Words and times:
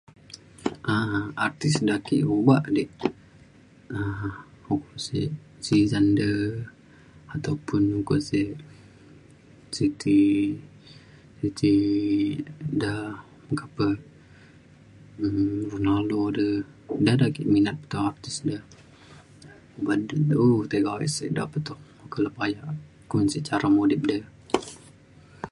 um 0.93 1.23
artis 1.45 1.75
de 1.87 1.91
ake 1.97 2.17
obak 2.35 2.63
di 2.75 2.83
um 3.95 4.21
ukok 4.73 4.97
sek 5.05 5.31
ataupun 7.33 7.83
sek 8.29 8.49
Siti 9.77 10.19
Siti 11.39 11.75
de 12.81 12.91
meka 13.45 13.67
pe 13.75 13.87
um 15.25 15.39
Ronaldo 15.73 16.19
de 16.37 16.45
da 17.05 17.13
da 17.19 17.25
ake 17.31 17.43
minat 17.53 17.77
toh 17.91 18.03
artis 18.09 18.37
de 18.49 18.55
ban 19.85 19.99
de 20.09 20.15
dau 20.31 20.49
tiga 20.71 20.89
ale 20.95 21.07
sek 21.17 21.29
da 21.37 21.43
pe 21.51 21.59
toh 21.67 21.79
kun 22.11 22.21
lepa 22.25 22.43
ja 22.53 22.63
kun 23.09 23.25
sek 23.31 23.43
cara 23.49 23.67
mudip 23.75 24.01
de 24.11 24.17